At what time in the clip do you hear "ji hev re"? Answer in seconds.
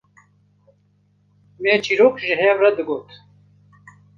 2.25-2.71